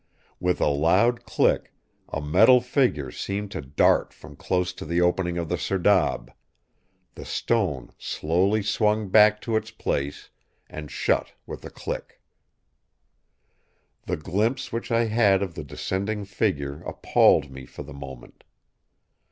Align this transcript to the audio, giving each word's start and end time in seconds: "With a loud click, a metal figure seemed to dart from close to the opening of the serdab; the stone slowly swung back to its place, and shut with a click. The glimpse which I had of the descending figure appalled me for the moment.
"With 0.39 0.59
a 0.59 0.67
loud 0.67 1.25
click, 1.25 1.73
a 2.09 2.19
metal 2.19 2.59
figure 2.59 3.11
seemed 3.11 3.51
to 3.51 3.61
dart 3.61 4.13
from 4.13 4.35
close 4.35 4.73
to 4.73 4.83
the 4.83 4.99
opening 4.99 5.37
of 5.37 5.47
the 5.47 5.57
serdab; 5.59 6.33
the 7.13 7.23
stone 7.23 7.91
slowly 7.99 8.63
swung 8.63 9.09
back 9.09 9.39
to 9.41 9.55
its 9.55 9.69
place, 9.69 10.31
and 10.67 10.89
shut 10.89 11.33
with 11.45 11.63
a 11.65 11.69
click. 11.69 12.19
The 14.07 14.17
glimpse 14.17 14.73
which 14.73 14.91
I 14.91 15.05
had 15.05 15.43
of 15.43 15.53
the 15.53 15.63
descending 15.63 16.25
figure 16.25 16.81
appalled 16.81 17.51
me 17.51 17.67
for 17.67 17.83
the 17.83 17.93
moment. 17.93 18.43